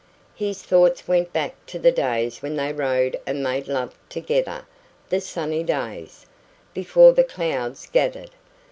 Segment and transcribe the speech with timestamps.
[0.33, 4.65] His thoughts went back to the days when they rode and made love together
[5.09, 6.25] the sunny days,
[6.73, 8.31] before the clouds gathered.